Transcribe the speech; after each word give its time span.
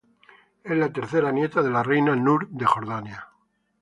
Es 0.63 0.75
la 0.75 0.91
tercera 0.91 1.31
nieta 1.31 1.61
de 1.61 1.69
la 1.69 1.83
reina 1.83 2.15
Noor 2.15 2.49
de 2.49 2.65
Jordania. 2.65 3.27